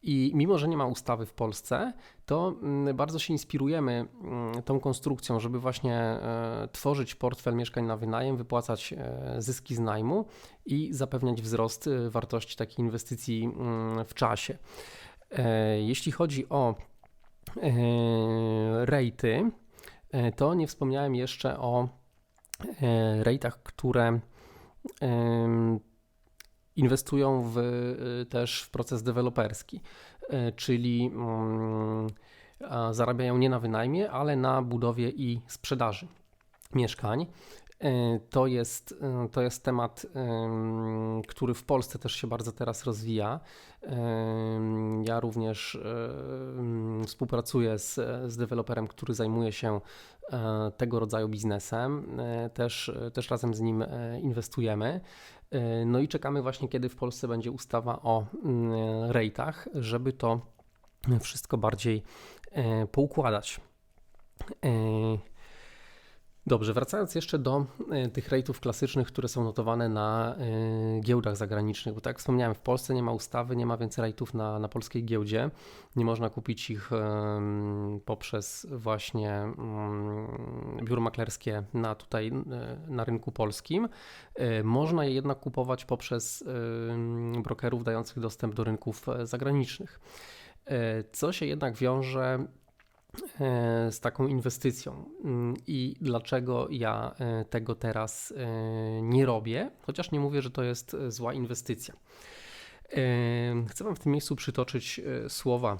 I 0.05 0.31
mimo, 0.35 0.57
że 0.57 0.67
nie 0.67 0.77
ma 0.77 0.85
ustawy 0.85 1.25
w 1.25 1.33
Polsce, 1.33 1.93
to 2.25 2.55
mm, 2.61 2.95
bardzo 2.95 3.19
się 3.19 3.33
inspirujemy 3.33 4.05
mm, 4.21 4.63
tą 4.63 4.79
konstrukcją, 4.79 5.39
żeby 5.39 5.59
właśnie 5.59 5.95
e, 5.95 6.69
tworzyć 6.71 7.15
portfel 7.15 7.55
mieszkań 7.55 7.85
na 7.85 7.97
wynajem, 7.97 8.37
wypłacać 8.37 8.93
zyski 9.37 9.75
z 9.75 9.79
najmu 9.79 10.25
i 10.65 10.93
zapewniać 10.93 11.41
wzrost 11.41 11.89
wartości 12.09 12.55
takiej 12.55 12.85
inwestycji 12.85 13.43
mm, 13.43 14.05
w 14.05 14.13
czasie. 14.13 14.57
E, 15.37 15.81
jeśli 15.81 16.11
chodzi 16.11 16.49
o 16.49 16.75
e, 16.75 17.65
rejty, 18.85 19.51
e, 20.11 20.31
to 20.31 20.53
nie 20.53 20.67
wspomniałem 20.67 21.15
jeszcze 21.15 21.59
o 21.59 21.89
rejtach, 23.19 23.63
które 23.63 24.19
inwestują 26.75 27.51
w, 27.53 27.57
też 28.29 28.61
w 28.61 28.69
proces 28.69 29.03
deweloperski, 29.03 29.81
czyli 30.55 31.11
mm, 31.13 32.07
zarabiają 32.91 33.37
nie 33.37 33.49
na 33.49 33.59
wynajmie, 33.59 34.11
ale 34.11 34.35
na 34.35 34.61
budowie 34.61 35.09
i 35.09 35.41
sprzedaży 35.47 36.07
mieszkań. 36.75 37.25
E, 37.79 38.19
to 38.29 38.47
jest, 38.47 38.95
e, 39.01 39.29
to 39.29 39.41
jest 39.41 39.63
temat, 39.63 40.05
który 41.27 41.53
w 41.53 41.63
Polsce 41.63 41.99
też 41.99 42.13
się 42.15 42.27
bardzo 42.27 42.51
teraz 42.51 42.83
rozwija. 42.83 43.39
Ja 45.03 45.19
również 45.19 45.79
współpracuję 47.07 47.79
z, 47.79 47.95
z 48.31 48.37
deweloperem, 48.37 48.87
który 48.87 49.13
zajmuje 49.13 49.51
się 49.51 49.81
e, 50.31 50.71
tego 50.77 50.99
rodzaju 50.99 51.29
biznesem. 51.29 52.17
Też, 52.53 52.91
też 53.13 53.29
razem 53.29 53.53
z 53.53 53.59
nim 53.59 53.85
inwestujemy. 54.21 55.01
No 55.85 55.99
i 55.99 56.07
czekamy 56.07 56.41
właśnie, 56.41 56.67
kiedy 56.67 56.89
w 56.89 56.95
Polsce 56.95 57.27
będzie 57.27 57.51
ustawa 57.51 58.01
o 58.01 58.25
rejtach, 59.07 59.69
żeby 59.73 60.13
to 60.13 60.41
wszystko 61.21 61.57
bardziej 61.57 62.03
poukładać. 62.91 63.61
Dobrze, 66.47 66.73
wracając 66.73 67.15
jeszcze 67.15 67.39
do 67.39 67.65
e, 67.91 68.09
tych 68.09 68.29
rate'ów 68.29 68.59
klasycznych, 68.59 69.07
które 69.07 69.27
są 69.27 69.43
notowane 69.43 69.89
na 69.89 70.35
e, 70.35 71.01
giełdach 71.01 71.37
zagranicznych, 71.37 71.95
bo 71.95 72.01
tak 72.01 72.11
jak 72.11 72.19
wspomniałem, 72.19 72.55
w 72.55 72.59
Polsce 72.59 72.93
nie 72.93 73.03
ma 73.03 73.11
ustawy, 73.11 73.55
nie 73.55 73.65
ma 73.65 73.77
więcej 73.77 74.05
rate'ów 74.05 74.35
na, 74.35 74.59
na 74.59 74.67
polskiej 74.67 75.05
giełdzie. 75.05 75.49
Nie 75.95 76.05
można 76.05 76.29
kupić 76.29 76.69
ich 76.69 76.89
poprzez 78.05 78.67
właśnie 78.71 79.31
mm, 79.31 80.27
biuro 80.83 81.01
maklerskie 81.01 81.63
na 81.73 81.95
tutaj 81.95 82.27
e, 82.27 82.77
na 82.87 83.03
rynku 83.03 83.31
polskim. 83.31 83.89
Można 84.63 85.05
je 85.05 85.11
jednak 85.13 85.39
kupować 85.39 85.85
poprzez 85.85 86.43
brokerów 87.43 87.83
dających 87.83 88.19
dostęp 88.19 88.55
do 88.55 88.63
rynków 88.63 89.05
zagranicznych. 89.23 89.99
Co 91.11 91.31
się 91.31 91.45
jednak 91.45 91.75
wiąże 91.75 92.47
z 93.91 93.99
taką 93.99 94.27
inwestycją 94.27 95.05
mm, 95.23 95.55
i 95.67 95.95
dlaczego 96.01 96.67
ja 96.69 97.15
e, 97.19 97.45
tego 97.45 97.75
teraz 97.75 98.33
e, 98.37 99.01
nie 99.01 99.25
robię, 99.25 99.71
chociaż 99.81 100.11
nie 100.11 100.19
mówię, 100.19 100.41
że 100.41 100.51
to 100.51 100.63
jest 100.63 100.95
zła 101.07 101.33
inwestycja. 101.33 101.93
Chcę 103.69 103.83
Wam 103.83 103.95
w 103.95 103.99
tym 103.99 104.11
miejscu 104.11 104.35
przytoczyć 104.35 105.01
słowa 105.27 105.77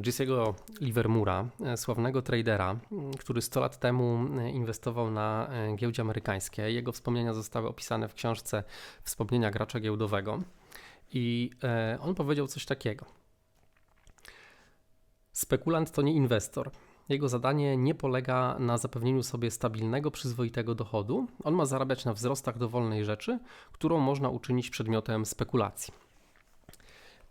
Jesse'ego 0.00 0.54
Livermura, 0.80 1.48
sławnego 1.76 2.22
tradera, 2.22 2.76
który 3.18 3.42
100 3.42 3.60
lat 3.60 3.78
temu 3.78 4.38
inwestował 4.52 5.10
na 5.10 5.50
giełdzie 5.76 6.02
amerykańskiej. 6.02 6.74
Jego 6.74 6.92
wspomnienia 6.92 7.34
zostały 7.34 7.68
opisane 7.68 8.08
w 8.08 8.14
książce 8.14 8.64
Wspomnienia 9.02 9.50
gracza 9.50 9.80
giełdowego. 9.80 10.42
I 11.12 11.50
on 12.00 12.14
powiedział 12.14 12.46
coś 12.46 12.66
takiego. 12.66 13.06
Spekulant 15.38 15.90
to 15.90 16.02
nie 16.02 16.12
inwestor. 16.12 16.70
Jego 17.08 17.28
zadanie 17.28 17.76
nie 17.76 17.94
polega 17.94 18.56
na 18.58 18.78
zapewnieniu 18.78 19.22
sobie 19.22 19.50
stabilnego, 19.50 20.10
przyzwoitego 20.10 20.74
dochodu. 20.74 21.26
On 21.44 21.54
ma 21.54 21.66
zarabiać 21.66 22.04
na 22.04 22.12
wzrostach 22.12 22.58
dowolnej 22.58 23.04
rzeczy, 23.04 23.38
którą 23.72 23.98
można 23.98 24.28
uczynić 24.28 24.70
przedmiotem 24.70 25.26
spekulacji. 25.26 25.94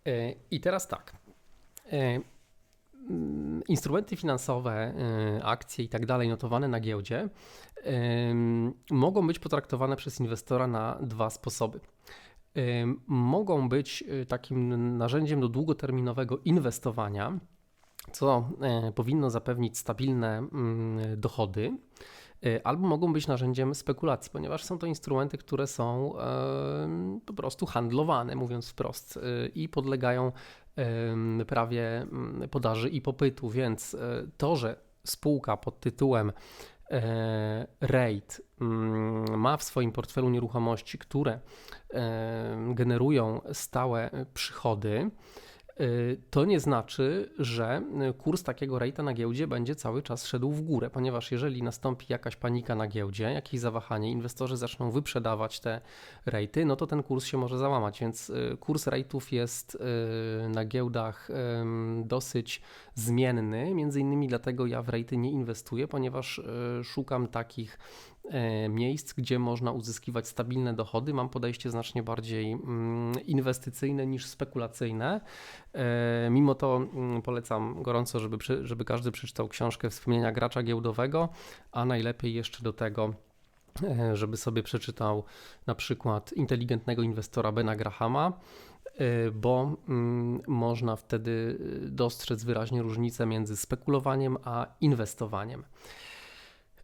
E, 0.06 0.34
I 0.52 0.60
teraz 0.60 0.88
tak. 0.88 1.14
E, 1.92 2.20
mm, 3.10 3.64
instrumenty 3.68 4.16
finansowe, 4.16 4.72
e, 4.72 5.44
akcje 5.44 5.86
i 5.86 5.90
tak 5.90 6.06
dalej 6.06 6.30
notowane 6.30 6.68
na 6.68 6.80
giełdzie 6.80 7.30
mogą 8.92 9.28
być 9.28 9.40
potraktowane 9.40 9.96
przez 9.96 10.20
inwestora 10.20 10.68
na 10.68 10.98
dwa 11.02 11.30
sposoby. 11.30 11.80
Mogą 13.08 13.70
być 13.70 14.04
takim 14.28 14.98
narzędziem 14.98 15.42
do 15.42 15.50
długoterminowego 15.50 16.38
inwestowania, 16.38 17.40
co 18.12 18.50
e, 18.62 18.92
powinno 18.92 19.30
zapewnić 19.30 19.78
stabilne 19.78 20.38
mm, 20.38 21.20
dochody. 21.20 21.78
albo 22.64 22.88
mogą 22.88 23.14
być 23.14 23.28
narzędziem 23.28 23.76
spekulacji, 23.76 24.32
ponieważ 24.32 24.64
są 24.64 24.78
to 24.78 24.88
instrumenty, 24.88 25.38
które 25.38 25.68
są 25.68 26.14
po 27.26 27.34
prostu 27.34 27.66
handlowane, 27.66 28.36
mówiąc 28.36 28.70
wprost, 28.70 29.20
i 29.56 29.70
podlegają 29.70 30.32
prawie 31.48 32.02
mm, 32.02 32.50
podaży 32.50 32.90
i 32.90 33.02
popytu, 33.02 33.50
więc 33.50 33.98
to, 34.38 34.56
że 34.56 34.76
spółka 35.04 35.58
pod 35.58 35.80
tytułem 35.80 36.32
E, 36.92 37.68
REIT 37.82 38.42
mm, 38.62 39.40
ma 39.40 39.58
w 39.58 39.64
swoim 39.64 39.92
portfelu 39.92 40.30
nieruchomości, 40.30 40.98
które 40.98 41.40
e, 41.94 42.74
generują 42.74 43.42
stałe 43.54 44.10
przychody, 44.34 45.12
to 46.30 46.46
nie 46.46 46.60
znaczy, 46.60 47.30
że 47.40 47.82
kurs 48.18 48.44
takiego 48.44 48.80
rejta 48.80 49.04
na 49.04 49.14
giełdzie 49.14 49.48
będzie 49.48 49.76
cały 49.76 50.02
czas 50.02 50.26
szedł 50.26 50.52
w 50.52 50.62
górę, 50.62 50.90
ponieważ 50.90 51.32
jeżeli 51.32 51.64
nastąpi 51.64 52.06
jakaś 52.10 52.36
panika 52.36 52.76
na 52.76 52.88
giełdzie, 52.88 53.24
jakieś 53.24 53.60
zawahanie, 53.60 54.12
inwestorzy 54.12 54.58
zaczną 54.58 54.92
wyprzedawać 54.92 55.60
te 55.60 55.82
rejty, 56.26 56.66
no 56.66 56.76
to 56.76 56.88
ten 56.88 57.04
kurs 57.04 57.26
się 57.26 57.38
może 57.38 57.58
załamać, 57.58 58.00
więc 58.00 58.30
y, 58.30 58.58
kurs 58.60 58.88
rejtów 58.88 59.32
jest 59.32 59.76
y, 60.46 60.50
na 60.50 60.66
giełdach 60.66 61.30
dosyć 62.04 62.62
zmienny, 62.96 63.76
między 63.76 64.00
innymi 64.00 64.28
dlatego 64.28 64.66
ja 64.66 64.82
w 64.82 64.90
rejty 64.90 65.18
nie 65.18 65.32
inwestuję, 65.32 65.88
ponieważ 65.88 66.42
szukam 66.84 67.28
takich 67.28 67.80
miejsc, 68.70 69.14
gdzie 69.14 69.40
można 69.40 69.72
uzyskiwać 69.72 70.28
stabilne 70.28 70.74
dochody. 70.74 71.14
Mam 71.14 71.30
podejście 71.30 71.72
znacznie 71.72 72.04
bardziej 72.04 72.52
mm, 72.52 73.26
inwestycyjne 73.26 74.08
niż 74.08 74.26
spekulacyjne. 74.26 75.22
E, 75.74 76.28
mimo 76.32 76.56
to 76.56 76.78
mm, 76.78 77.22
polecam 77.22 77.84
gorąco, 77.84 78.20
żeby, 78.20 78.38
żeby 78.62 78.86
każdy 78.86 79.12
przeczytał 79.12 79.48
książkę 79.48 79.90
Wspomnienia 79.90 80.32
gracza 80.32 80.64
giełdowego, 80.64 81.30
a 81.72 81.86
najlepiej 81.86 82.34
jeszcze 82.34 82.64
do 82.64 82.74
tego 82.74 83.14
e, 83.84 84.16
żeby 84.16 84.38
sobie 84.38 84.64
przeczytał 84.64 85.24
na 85.68 85.76
przykład 85.76 86.34
inteligentnego 86.34 87.02
inwestora 87.02 87.52
Bena 87.52 87.76
Grahama, 87.76 88.34
bo 89.34 89.76
mm, 89.90 90.42
można 90.48 90.96
wtedy 90.96 91.58
dostrzec 91.82 92.44
wyraźnie 92.44 92.82
różnicę 92.82 93.26
między 93.26 93.58
spekulowaniem 93.58 94.38
a 94.44 94.68
inwestowaniem. 94.82 95.64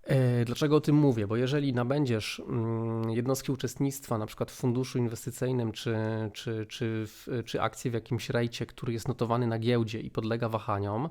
E, 0.03 0.45
dlaczego 0.45 0.75
o 0.75 0.81
tym 0.81 0.95
mówię? 0.95 1.27
Bo 1.27 1.35
jeżeli 1.35 1.73
nabędziesz 1.73 2.39
mm, 2.47 3.09
jednostki 3.09 3.51
uczestnictwa, 3.51 4.17
na 4.17 4.25
przykład 4.25 4.51
w 4.51 4.55
funduszu 4.55 4.97
inwestycyjnym, 4.97 5.71
czy, 5.71 5.97
czy, 6.33 6.65
czy, 6.69 7.07
czy 7.45 7.59
w 7.89 7.93
jakimś 7.93 8.29
rejcie, 8.29 8.65
który 8.65 8.93
jest 8.93 9.07
notowany 9.07 9.47
na 9.47 9.59
giełdzie 9.59 9.99
i 9.99 10.11
podlega 10.11 10.49
wahaniom, 10.49 11.09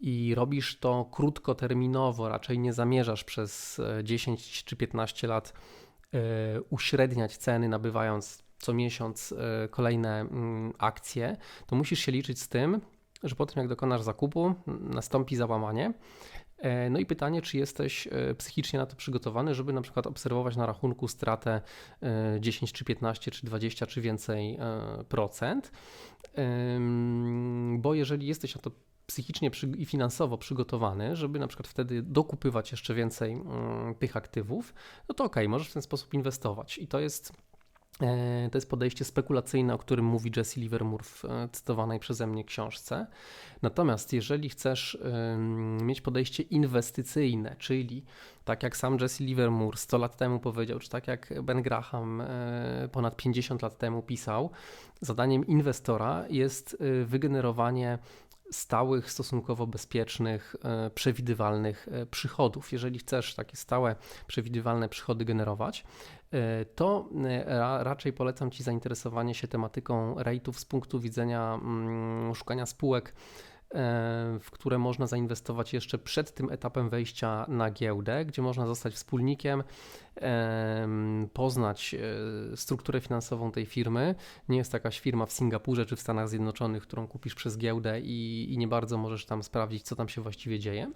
i 0.00 0.34
robisz 0.34 0.78
to 0.78 1.04
krótkoterminowo, 1.12 2.28
raczej 2.28 2.58
nie 2.58 2.72
zamierzasz 2.72 3.24
przez 3.24 3.80
10 4.02 4.62
e, 4.62 4.64
czy 4.64 4.76
15 4.76 5.26
lat 5.28 5.52
e, 6.14 6.18
uśredniać 6.70 7.36
ceny, 7.36 7.68
nabywając 7.68 8.42
co 8.58 8.74
miesiąc 8.74 9.34
kolejne 9.70 10.20
mm, 10.20 10.72
akcje, 10.78 11.36
to 11.66 11.76
musisz 11.76 11.98
się 11.98 12.12
liczyć 12.12 12.40
z 12.40 12.48
tym, 12.48 12.80
że 13.22 13.34
po 13.34 13.46
tym 13.46 13.60
jak 13.60 13.68
dokonasz 13.68 14.02
zakupu, 14.02 14.54
nastąpi 14.66 15.36
załamanie 15.36 15.92
no 16.90 16.98
i 16.98 17.06
pytanie, 17.06 17.42
czy 17.42 17.58
jesteś 17.58 18.06
e, 18.06 18.34
psychicznie 18.34 18.78
na 18.78 18.86
to 18.86 18.96
przygotowany, 18.96 19.54
żeby 19.54 19.72
na 19.72 19.82
przykład 19.82 20.06
obserwować 20.06 20.56
na 20.56 20.66
rachunku 20.66 21.08
stratę 21.08 21.60
10 22.40 22.70
e, 22.70 22.74
czy 22.74 22.84
15 22.84 23.30
czy 23.30 23.46
20 23.46 23.86
czy 23.86 24.00
więcej 24.00 24.58
procent, 25.08 25.72
bo 27.78 27.94
jeżeli 27.94 28.26
jesteś 28.26 28.54
na 28.54 28.60
to 28.60 28.70
psychicznie 29.06 29.50
i 29.78 29.86
finansowo 29.86 30.38
przygotowany, 30.38 31.16
żeby 31.16 31.38
na 31.38 31.46
przykład 31.46 31.68
wtedy 31.68 32.02
dokupywać 32.02 32.70
jeszcze 32.70 32.94
więcej 32.94 33.32
mm, 33.32 33.94
tych 33.94 34.16
aktywów, 34.16 34.74
no 35.08 35.14
to 35.14 35.24
ok, 35.24 35.36
możesz 35.48 35.68
w 35.68 35.72
ten 35.72 35.82
sposób 35.82 36.14
inwestować. 36.14 36.78
I 36.78 36.86
to 36.86 37.00
jest 37.00 37.32
E, 37.32 37.51
to 38.50 38.58
jest 38.58 38.70
podejście 38.70 39.04
spekulacyjne, 39.04 39.74
o 39.74 39.78
którym 39.78 40.04
mówi 40.04 40.30
Jesse 40.36 40.60
Livermore 40.60 41.04
w 41.04 41.24
e, 41.24 41.48
cytowanej 41.52 42.00
przeze 42.00 42.26
mnie 42.26 42.44
książce. 42.44 43.06
Natomiast 43.62 44.12
jeżeli 44.12 44.48
chcesz 44.48 44.98
mieć 45.82 46.00
podejście 46.00 46.42
inwestycyjne, 46.42 47.56
czyli 47.58 48.04
tak 48.44 48.62
jak 48.62 48.76
sam 48.76 48.98
Jesse 49.00 49.24
Livermore 49.24 49.76
100 49.76 49.98
lat 49.98 50.16
temu 50.16 50.40
powiedział, 50.40 50.78
czy 50.78 50.88
tak 50.88 51.08
jak 51.08 51.42
Ben 51.42 51.62
Graham 51.62 52.20
e, 52.20 52.88
ponad 52.92 53.16
50 53.16 53.62
lat 53.62 53.78
temu 53.78 54.02
pisał, 54.02 54.50
zadaniem 55.00 55.46
inwestora 55.46 56.24
jest 56.28 56.76
wygenerowanie 57.04 57.98
stałych, 58.52 59.10
stosunkowo 59.10 59.66
bezpiecznych, 59.66 60.56
przewidywalnych 60.94 61.88
przychodów. 62.10 62.72
Jeżeli 62.72 62.98
chcesz 62.98 63.34
takie 63.34 63.56
stałe, 63.56 63.96
przewidywalne 64.26 64.88
przychody 64.88 65.24
generować, 65.24 65.84
E, 66.32 66.64
to 66.64 67.08
e, 67.24 67.84
raczej 67.84 68.12
polecam 68.12 68.50
Ci 68.50 68.62
zainteresowanie 68.62 69.34
się 69.34 69.48
tematyką 69.48 70.14
rate'ów 70.14 70.52
z 70.52 70.64
punktu 70.64 71.00
widzenia 71.00 71.58
mm, 71.62 72.34
szukania 72.34 72.66
spółek, 72.66 73.08
e, 73.08 73.14
w 74.40 74.48
które 74.50 74.78
można 74.78 75.06
zainwestować 75.06 75.72
jeszcze 75.72 75.98
przed 75.98 76.34
tym 76.34 76.50
etapem 76.50 76.88
wejścia 76.88 77.46
na 77.48 77.70
giełdę, 77.70 78.24
gdzie 78.24 78.42
można 78.42 78.66
zostać 78.66 78.94
wspólnikiem, 78.94 79.62
poznać 81.32 81.94
strukturę 82.56 83.00
finansową 83.00 83.52
tej 83.52 83.66
firmy. 83.66 84.14
Nie 84.48 84.58
jest 84.58 84.72
jakaś 84.72 85.00
firma 85.00 85.26
w 85.26 85.32
Singapurze 85.32 85.86
czy 85.86 85.96
w 85.96 86.00
Stanach 86.00 86.28
Zjednoczonych, 86.28 86.82
którą 86.82 87.06
kupisz 87.06 87.34
przez 87.34 87.58
giełdę 87.58 88.00
i, 88.00 88.46
i 88.52 88.58
nie 88.58 88.68
bardzo 88.68 88.98
możesz 88.98 89.26
tam 89.26 89.42
sprawdzić, 89.42 89.82
co 89.82 89.96
tam 89.96 90.08
się 90.08 90.22
właściwie 90.22 90.58
dzieje 90.58 90.90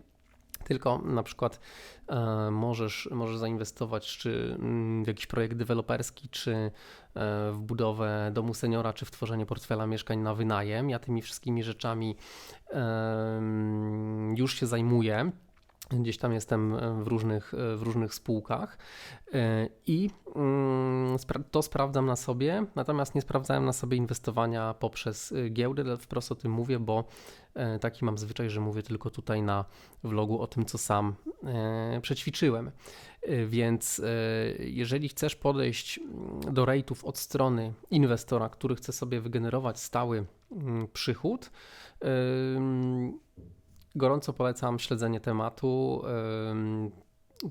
tylko 0.66 0.98
na 0.98 1.22
przykład 1.22 1.61
e, 2.09 2.50
możesz, 2.50 3.09
możesz 3.12 3.38
zainwestować 3.38 4.16
czy 4.18 4.57
mm, 4.59 5.05
w 5.05 5.09
jakiś 5.09 5.26
projekt 5.26 5.57
deweloperski, 5.57 6.29
czy 6.29 6.52
e, 6.55 6.70
w 7.52 7.59
budowę 7.61 8.31
domu 8.35 8.55
seniora, 8.55 8.92
czy 8.92 9.05
w 9.05 9.11
tworzenie 9.11 9.46
portfela 9.46 9.87
mieszkań 9.87 10.18
na 10.18 10.35
wynajem. 10.35 10.90
Ja 10.90 10.98
tymi 10.98 11.22
wszystkimi 11.22 11.62
rzeczami 11.62 12.16
już 14.37 14.55
się 14.55 14.66
zajmuję. 14.66 15.33
Gdzieś 15.90 16.18
tam 16.18 16.33
jestem 16.33 16.75
e, 16.75 17.05
w 17.05 17.07
różnych, 17.07 17.55
e, 17.55 17.77
w 17.77 17.83
różnych 17.83 18.14
spółkach 18.14 18.79
e, 19.33 19.68
i 19.87 20.11
mm, 20.37 21.18
to 21.51 21.62
sprawdzam 21.62 22.07
na 22.07 22.16
sobie, 22.16 22.66
natomiast 22.75 23.14
nie 23.14 23.20
sprawdzałem 23.20 23.64
na 23.64 23.72
sobie 23.72 23.96
inwestowania 23.96 24.75
poprzez 24.75 25.35
giełdę, 25.51 25.96
wprost 25.96 26.33
o 26.33 26.35
tym 26.35 26.53
mówię, 26.53 26.79
bo 26.79 27.05
taki 27.81 28.05
mam 28.05 28.18
zwyczaj, 28.18 28.51
że 28.51 28.61
mówię 28.61 28.83
tylko 28.83 29.11
tutaj 29.11 29.42
na 29.42 29.64
vlogu 30.05 30.40
o 30.40 30.46
tym, 30.46 30.64
co 30.64 30.79
sam 30.79 31.14
przećwiczyłem. 32.03 32.70
Więc 33.46 34.03
jeżeli 34.59 35.09
chcesz 35.09 35.37
podejść 35.37 35.99
mm, 35.99 36.55
do 36.55 36.64
rejtów 36.64 37.05
od 37.05 37.18
strony 37.18 37.72
inwestora, 37.90 38.49
który 38.49 38.77
chce 38.77 38.92
sobie 38.92 39.20
wygenerować 39.20 39.81
stały 39.81 40.27
mm, 40.53 40.88
przychód, 40.92 41.51
gorąco 43.96 44.32
polecam 44.32 44.78
śledzenie 44.78 45.20
tematu 45.20 46.02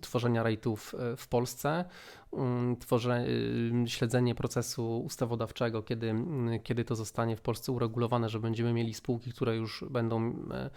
tworzenia 0.02 0.44
rejtów 0.44 0.96
e, 0.96 1.18
w 1.18 1.28
Polsce, 1.28 1.86
tworzenie, 2.80 3.28
śledzenie 3.88 4.36
procesu 4.36 5.00
ustawodawczego, 5.00 5.84
kiedy, 5.84 6.14
kiedy 6.64 6.86
to 6.86 6.96
zostanie 6.96 7.36
w 7.36 7.42
Polsce 7.42 7.72
uregulowane, 7.72 8.30
że 8.30 8.40
będziemy 8.40 8.74
mieli 8.74 8.94
spółki, 8.94 9.32
które 9.32 9.56
już 9.56 9.86
będą 9.90 10.36
e, 10.52 10.70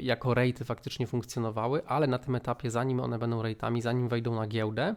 jako 0.00 0.34
rejty 0.34 0.64
faktycznie 0.64 1.06
funkcjonowały, 1.06 1.86
ale 1.86 2.06
na 2.06 2.18
tym 2.18 2.34
etapie, 2.34 2.70
zanim 2.70 3.00
one 3.00 3.18
będą 3.18 3.42
rejtami, 3.42 3.82
zanim 3.82 4.08
wejdą 4.08 4.34
na 4.34 4.46
giełdę, 4.46 4.94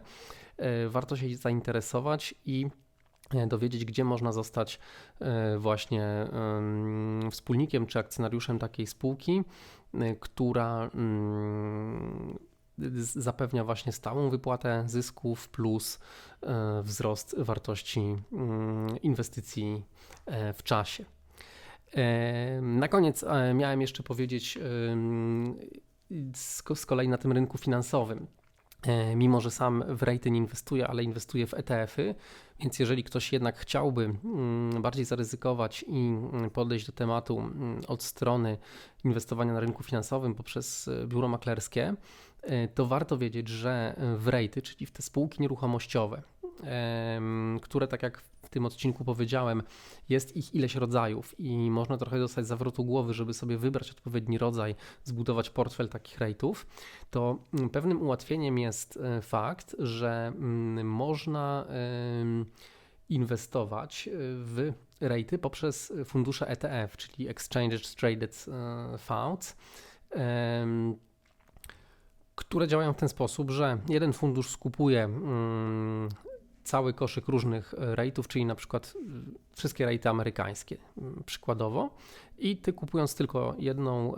e, 0.56 0.88
warto 0.88 1.16
się 1.16 1.36
zainteresować 1.36 2.34
i 2.46 2.66
E, 2.66 2.85
dowiedzieć, 3.48 3.84
gdzie 3.84 4.04
można 4.04 4.32
zostać 4.32 4.78
e, 5.20 5.58
właśnie 5.58 6.26
wspólnikiem 7.30 7.86
czy 7.86 7.98
akcjonariuszem 7.98 8.58
takiej 8.58 8.86
spółki, 8.86 9.42
e, 9.94 10.16
która 10.16 10.90
mm, 10.94 12.38
zapewnia 13.00 13.64
właśnie 13.64 13.92
stałą 13.92 14.30
wypłatę 14.30 14.84
zysków 14.86 15.48
plus 15.48 15.98
wzrost 16.82 17.36
wartości 17.38 18.16
mm, 18.32 19.02
inwestycji 19.02 19.82
w 20.54 20.62
czasie. 20.62 21.04
Na 22.62 22.88
koniec 22.88 23.24
miałem 23.54 23.80
jeszcze 23.80 24.02
powiedzieć 24.02 24.58
z 26.74 26.86
kolei 26.86 27.08
na 27.08 27.18
tym 27.18 27.32
rynku 27.32 27.58
finansowym. 27.58 28.26
Mimo, 29.16 29.40
że 29.40 29.50
sam 29.50 29.84
w 29.88 30.02
rejty 30.02 30.30
nie 30.30 30.38
inwestuję, 30.38 30.88
ale 30.88 31.02
inwestuję 31.02 31.46
w 31.46 31.54
ETF-y, 31.54 32.14
więc 32.60 32.78
jeżeli 32.78 33.04
ktoś 33.04 33.32
jednak 33.32 33.58
chciałby 33.58 34.04
mm, 34.04 34.82
bardziej 34.82 35.04
zaryzykować 35.04 35.84
i 35.88 36.18
mm, 36.32 36.50
podejść 36.50 36.86
do 36.86 36.92
tematu 36.92 37.40
mm, 37.40 37.80
od 37.88 38.02
strony 38.02 38.58
inwestowania 39.04 39.52
na 39.52 39.60
rynku 39.60 39.82
finansowym 39.82 40.34
poprzez 40.34 40.88
e, 40.88 41.06
biuro 41.06 41.28
maklerskie, 41.28 41.94
e, 42.42 42.68
to 42.68 42.86
warto 42.86 43.18
wiedzieć, 43.18 43.48
że 43.48 43.96
w 44.16 44.28
rejty, 44.28 44.62
czyli 44.62 44.86
w 44.86 44.90
te 44.90 45.02
spółki 45.02 45.42
nieruchomościowe, 45.42 46.22
które 47.62 47.88
tak 47.88 48.02
jak 48.02 48.22
w 48.46 48.50
tym 48.50 48.66
odcinku 48.66 49.04
powiedziałem, 49.04 49.62
jest 50.08 50.36
ich 50.36 50.54
ileś 50.54 50.74
rodzajów 50.74 51.34
i 51.38 51.70
można 51.70 51.96
trochę 51.96 52.18
dostać 52.18 52.46
zawrotu 52.46 52.84
głowy, 52.84 53.14
żeby 53.14 53.34
sobie 53.34 53.58
wybrać 53.58 53.90
odpowiedni 53.90 54.38
rodzaj, 54.38 54.74
zbudować 55.04 55.50
portfel 55.50 55.88
takich 55.88 56.18
rate'ów, 56.18 56.54
to 57.10 57.38
mm, 57.54 57.70
pewnym 57.70 58.02
ułatwieniem 58.02 58.58
jest 58.58 58.96
e, 58.96 59.22
fakt, 59.22 59.76
że 59.78 60.32
mm, 60.36 60.88
można 60.88 61.66
inwestować 63.08 64.08
w 64.12 64.72
rejty 65.00 65.38
poprzez 65.38 65.92
fundusze 66.04 66.48
ETF, 66.48 66.96
czyli 66.96 67.28
Exchange 67.28 67.78
Traded 67.78 68.46
Funds 68.98 69.56
które 72.36 72.68
działają 72.68 72.92
w 72.92 72.96
ten 72.96 73.08
sposób, 73.08 73.50
że 73.50 73.78
jeden 73.88 74.12
fundusz 74.12 74.50
skupuje 74.50 75.04
mm, 75.04 76.08
cały 76.66 76.92
koszyk 76.92 77.28
różnych 77.28 77.74
rate'ów, 77.74 78.26
czyli 78.26 78.44
na 78.44 78.54
przykład 78.54 78.94
y, 78.96 79.56
wszystkie 79.56 79.86
rejty 79.86 80.08
amerykańskie, 80.08 80.76
mm, 80.98 81.22
przykładowo, 81.26 81.90
i 82.38 82.56
ty 82.56 82.72
kupując 82.72 83.14
tylko 83.14 83.54
jedną 83.58 84.14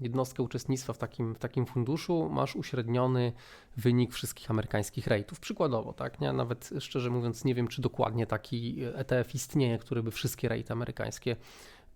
jednostkę 0.00 0.42
uczestnictwa 0.42 0.92
w 0.92 0.98
takim, 0.98 1.34
w 1.34 1.38
takim 1.38 1.66
funduszu, 1.66 2.28
masz 2.32 2.56
uśredniony 2.56 3.32
wynik 3.76 4.12
wszystkich 4.12 4.50
amerykańskich 4.50 5.06
rate'ów. 5.06 5.40
Przykładowo, 5.40 5.92
tak? 5.92 6.20
Ja 6.20 6.32
nawet 6.32 6.70
szczerze 6.78 7.10
mówiąc 7.10 7.44
nie 7.44 7.54
wiem, 7.54 7.68
czy 7.68 7.82
dokładnie 7.82 8.26
taki 8.26 8.84
ETF 8.94 9.34
istnieje, 9.34 9.78
który 9.78 10.02
by 10.02 10.10
wszystkie 10.10 10.48
rejty 10.48 10.72
amerykańskie 10.72 11.36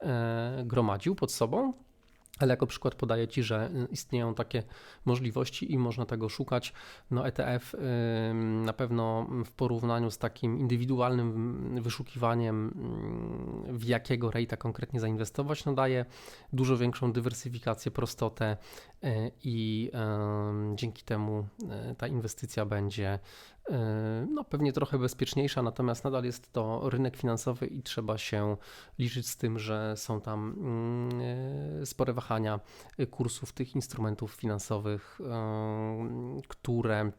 e, 0.01 0.63
gromadził 0.67 1.15
pod 1.15 1.33
sobą. 1.33 1.73
Ale 2.41 2.53
jako 2.53 2.67
przykład 2.67 2.95
podaję 2.95 3.29
Ci, 3.29 3.43
że 3.43 3.71
y, 3.71 3.87
istnieją 3.91 4.35
takie 4.35 4.63
możliwości 5.05 5.73
i 5.73 5.79
można 5.79 6.07
tego 6.07 6.29
szukać. 6.29 6.73
No 7.11 7.27
ETF 7.27 7.77
na 8.65 8.73
pewno 8.73 9.27
w 9.45 9.51
porównaniu 9.51 10.11
z 10.11 10.19
takim 10.19 10.59
indywidualnym 10.59 11.83
wyszukiwaniem, 11.83 12.75
w 13.69 13.85
jakiego 13.85 14.31
rate'a 14.31 14.57
konkretnie 14.57 15.01
zainwestować, 15.01 15.65
no 15.65 15.73
daje 15.73 16.05
dużo 16.53 16.77
większą 16.77 17.13
dywersyfikację, 17.13 17.91
prostotę 17.91 18.57
y, 19.05 19.31
i 19.45 19.91
dzięki 20.75 21.05
temu 21.05 21.47
y, 21.91 21.95
ta 21.95 22.07
inwestycja 22.07 22.67
będzie 22.67 23.19
no, 24.31 24.45
pewnie 24.45 24.73
trochę 24.73 24.99
bezpieczniejsza, 24.99 25.63
natomiast 25.63 26.05
nadal 26.05 26.25
jest 26.25 26.53
to 26.53 26.91
rynek 26.91 27.17
finansowy 27.17 27.67
i 27.67 27.83
trzeba 27.83 28.19
się 28.19 28.57
liczyć 28.99 29.29
z 29.29 29.37
tym, 29.37 29.59
że 29.59 29.95
są 29.97 30.21
tam 30.21 30.57
e, 31.81 31.87
spore 31.87 32.13
wahania 32.13 32.61
kursów 33.11 33.53
tych 33.53 33.75
instrumentów 33.75 34.33
finansowych, 34.33 35.19
e, 35.21 36.41
które 36.49 37.13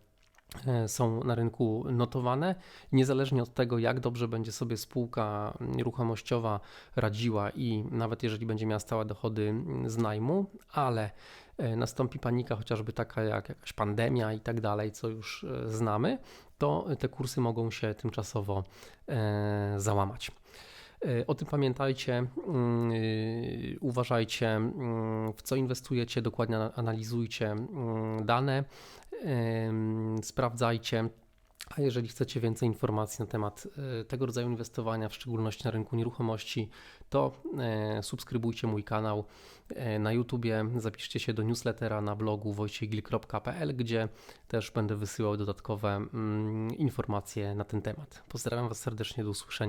są 0.88 1.24
na 1.24 1.36
rynku 1.36 1.86
notowane, 1.92 2.56
niezależnie 2.92 3.44
od 3.44 3.54
tego, 3.54 3.80
jak 3.80 4.00
dobrze 4.00 4.28
będzie 4.28 4.52
sobie 4.52 4.78
spółka 4.78 5.58
nieruchomościowa 5.62 6.60
radziła 6.96 7.50
i 7.50 7.84
nawet 7.92 8.24
jeżeli 8.24 8.46
będzie 8.46 8.66
miała 8.66 8.80
stałe 8.80 9.06
dochody 9.06 9.54
z 9.86 9.98
najmu, 9.98 10.46
ale 10.72 11.12
E, 11.62 11.76
nastąpi 11.76 12.20
panika, 12.20 12.56
chociażby 12.56 12.94
taka 12.94 13.24
jak 13.24 13.50
jakaś 13.50 13.74
pandemia 13.74 14.34
i 14.34 14.40
tak 14.40 14.62
dalej, 14.62 14.92
co 14.92 15.08
już 15.08 15.44
e, 15.44 15.70
znamy, 15.70 16.18
to 16.58 16.86
te 17.00 17.10
kursy 17.10 17.42
mogą 17.42 17.72
się 17.72 17.94
tymczasowo 17.94 18.64
e, 19.08 19.74
załamać. 19.78 20.32
O 21.28 21.36
tym 21.36 21.48
pamiętajcie, 21.48 22.18
mm, 22.48 22.92
uważajcie, 23.80 24.48
mm, 24.50 25.34
w 25.34 25.42
co 25.42 25.56
inwestujecie, 25.56 26.22
dokładnie 26.22 26.58
analizujcie 26.58 27.56
dane, 28.26 28.64
sprawdzajcie 30.22 31.10
a 31.78 31.82
jeżeli 31.82 32.08
chcecie 32.08 32.40
więcej 32.40 32.68
informacji 32.68 33.24
na 33.24 33.26
temat 33.26 33.68
tego 34.08 34.26
rodzaju 34.26 34.50
inwestowania, 34.50 35.10
w 35.10 35.14
szczególności 35.14 35.66
na 35.66 35.72
rynku 35.72 35.96
nieruchomości, 35.96 36.70
to 37.10 37.32
subskrybujcie 38.02 38.68
mój 38.68 38.84
kanał 38.84 39.26
na 40.00 40.12
YouTubie, 40.12 40.66
zapiszcie 40.78 41.20
się 41.20 41.34
do 41.34 41.44
newslettera 41.44 42.02
na 42.02 42.16
blogu 42.16 42.54
wojciechgil.pl, 42.54 43.76
gdzie 43.76 44.08
też 44.48 44.72
będę 44.72 44.96
wysyłał 44.96 45.38
dodatkowe 45.38 45.90
mm, 45.90 46.76
informacje 46.78 47.56
na 47.56 47.64
ten 47.64 47.82
temat. 47.82 48.24
Pozdrawiam 48.30 48.70
Was 48.70 48.80
serdecznie, 48.80 49.24
do 49.24 49.30
usłyszenia. 49.30 49.60